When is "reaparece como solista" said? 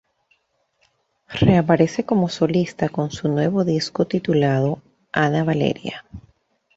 1.29-2.89